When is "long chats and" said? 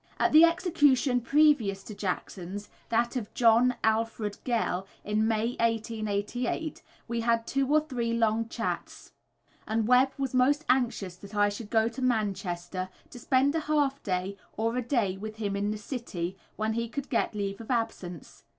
8.11-9.87